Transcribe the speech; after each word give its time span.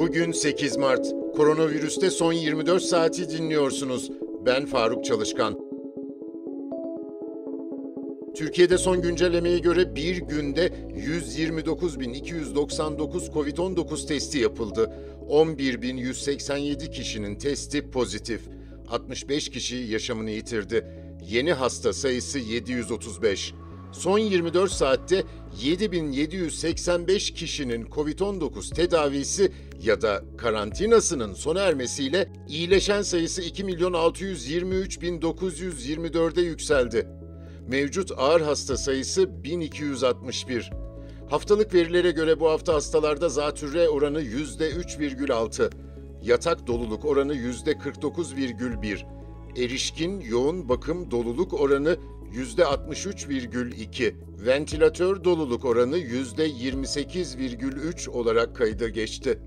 Bugün 0.00 0.32
8 0.32 0.76
Mart. 0.76 1.06
Koronavirüste 1.36 2.10
son 2.10 2.32
24 2.32 2.82
saati 2.82 3.30
dinliyorsunuz. 3.30 4.10
Ben 4.46 4.66
Faruk 4.66 5.04
Çalışkan. 5.04 5.58
Türkiye'de 8.36 8.78
son 8.78 9.02
güncellemeye 9.02 9.58
göre 9.58 9.94
bir 9.94 10.16
günde 10.16 10.66
129.299 10.66 13.32
COVID-19 13.32 14.06
testi 14.06 14.38
yapıldı. 14.38 14.92
11.187 15.28 16.90
kişinin 16.90 17.34
testi 17.34 17.90
pozitif. 17.90 18.40
65 18.88 19.48
kişi 19.48 19.76
yaşamını 19.76 20.30
yitirdi. 20.30 20.86
Yeni 21.28 21.52
hasta 21.52 21.92
sayısı 21.92 22.38
735. 22.38 23.54
Son 23.92 24.18
24 24.18 24.72
saatte 24.72 25.24
7785 25.58 27.30
kişinin 27.30 27.84
COVID-19 27.84 28.74
tedavisi 28.74 29.52
ya 29.82 30.02
da 30.02 30.24
karantinasının 30.38 31.34
sona 31.34 31.60
ermesiyle 31.60 32.28
iyileşen 32.48 33.02
sayısı 33.02 33.42
2.623.924'e 33.42 36.42
yükseldi. 36.42 37.06
Mevcut 37.68 38.12
ağır 38.16 38.40
hasta 38.40 38.76
sayısı 38.76 39.44
1261. 39.44 40.70
Haftalık 41.30 41.74
verilere 41.74 42.10
göre 42.10 42.40
bu 42.40 42.50
hafta 42.50 42.74
hastalarda 42.74 43.28
zatürre 43.28 43.88
oranı 43.88 44.22
%3,6, 44.22 45.70
yatak 46.22 46.66
doluluk 46.66 47.04
oranı 47.04 47.34
%49,1, 47.34 49.04
erişkin 49.56 50.20
yoğun 50.20 50.68
bakım 50.68 51.10
doluluk 51.10 51.60
oranı 51.60 51.96
%63,2, 52.34 54.14
ventilatör 54.46 55.24
doluluk 55.24 55.64
oranı 55.64 55.98
%28,3 55.98 58.10
olarak 58.10 58.56
kayda 58.56 58.88
geçti. 58.88 59.38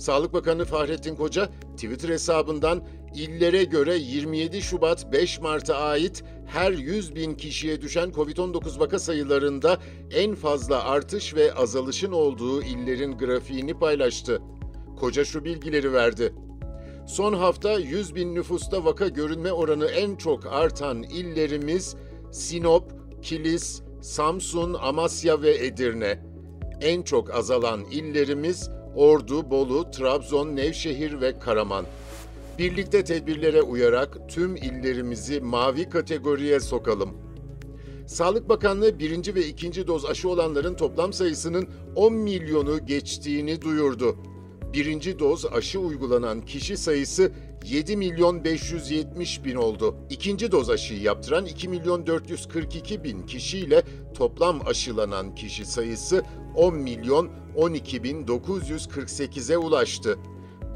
Sağlık 0.00 0.32
Bakanı 0.32 0.64
Fahrettin 0.64 1.16
Koca 1.16 1.48
Twitter 1.76 2.08
hesabından 2.08 2.84
illere 3.14 3.64
göre 3.64 3.96
27 3.96 4.62
Şubat 4.62 5.12
5 5.12 5.40
Mart'a 5.40 5.76
ait 5.76 6.24
her 6.46 6.72
100 6.72 7.14
bin 7.14 7.34
kişiye 7.34 7.80
düşen 7.80 8.10
COVID-19 8.10 8.80
vaka 8.80 8.98
sayılarında 8.98 9.78
en 10.14 10.34
fazla 10.34 10.84
artış 10.84 11.34
ve 11.34 11.54
azalışın 11.54 12.12
olduğu 12.12 12.62
illerin 12.62 13.18
grafiğini 13.18 13.78
paylaştı. 13.78 14.42
Koca 15.00 15.24
şu 15.24 15.44
bilgileri 15.44 15.92
verdi. 15.92 16.34
Son 17.06 17.32
hafta 17.32 17.78
100 17.78 18.14
bin 18.14 18.34
nüfusta 18.34 18.84
vaka 18.84 19.08
görünme 19.08 19.52
oranı 19.52 19.86
en 19.86 20.16
çok 20.16 20.46
artan 20.46 21.02
illerimiz 21.02 21.96
Sinop, 22.30 22.92
Kilis, 23.22 23.82
Samsun, 24.00 24.74
Amasya 24.74 25.42
ve 25.42 25.66
Edirne. 25.66 26.18
En 26.80 27.02
çok 27.02 27.34
azalan 27.34 27.84
illerimiz 27.84 28.70
Ordu, 28.96 29.50
Bolu, 29.50 29.90
Trabzon, 29.90 30.56
Nevşehir 30.56 31.20
ve 31.20 31.38
Karaman. 31.38 31.84
Birlikte 32.58 33.04
tedbirlere 33.04 33.62
uyarak 33.62 34.18
tüm 34.28 34.56
illerimizi 34.56 35.40
mavi 35.40 35.88
kategoriye 35.88 36.60
sokalım. 36.60 37.10
Sağlık 38.06 38.48
Bakanlığı 38.48 38.98
birinci 38.98 39.34
ve 39.34 39.46
ikinci 39.46 39.86
doz 39.86 40.04
aşı 40.04 40.28
olanların 40.28 40.74
toplam 40.74 41.12
sayısının 41.12 41.68
10 41.96 42.12
milyonu 42.12 42.86
geçtiğini 42.86 43.62
duyurdu. 43.62 44.16
Birinci 44.72 45.18
doz 45.18 45.46
aşı 45.46 45.80
uygulanan 45.80 46.40
kişi 46.40 46.76
sayısı 46.76 47.32
7 47.64 47.96
milyon 47.96 48.44
570 48.44 49.44
bin 49.44 49.54
oldu. 49.54 49.96
İkinci 50.10 50.52
doz 50.52 50.70
aşıyı 50.70 51.00
yaptıran 51.00 51.46
2 51.46 51.68
milyon 51.68 52.06
442 52.06 53.04
bin 53.04 53.26
kişiyle 53.26 53.82
toplam 54.14 54.60
aşılanan 54.66 55.34
kişi 55.34 55.64
sayısı 55.64 56.22
10 56.56 56.74
milyon 56.74 57.30
12 57.56 58.02
bin 58.02 58.26
948'e 58.26 59.56
ulaştı. 59.56 60.18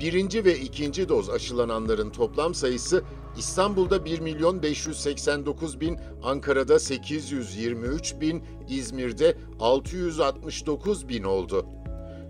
Birinci 0.01 0.45
ve 0.45 0.59
ikinci 0.59 1.09
doz 1.09 1.31
aşılananların 1.31 2.11
toplam 2.11 2.55
sayısı 2.55 3.05
İstanbul'da 3.39 4.05
1 4.05 4.21
milyon 4.21 4.63
589 4.63 5.81
bin, 5.81 5.99
Ankara'da 6.23 6.79
823 6.79 8.21
bin, 8.21 8.43
İzmir'de 8.69 9.37
669 9.61 11.09
bin 11.09 11.23
oldu. 11.23 11.67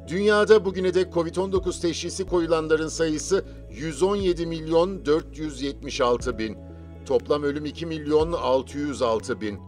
Dünyada 0.09 0.65
bugüne 0.65 0.95
dek 0.95 1.13
Covid-19 1.13 1.81
teşhisi 1.81 2.27
koyulanların 2.27 2.89
sayısı 2.89 3.45
117 3.71 4.47
milyon 4.47 5.07
476 5.07 6.39
bin. 6.39 6.59
Toplam 7.07 7.43
ölüm 7.43 7.65
2 7.65 7.87
milyon 7.87 8.33
606 8.33 9.41
bin. 9.41 9.59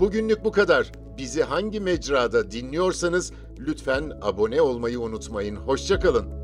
Bugünlük 0.00 0.44
bu 0.44 0.52
kadar. 0.52 0.92
Bizi 1.18 1.42
hangi 1.42 1.80
mecrada 1.80 2.50
dinliyorsanız 2.50 3.32
lütfen 3.58 4.12
abone 4.22 4.62
olmayı 4.62 5.00
unutmayın. 5.00 5.56
Hoşçakalın. 5.56 6.37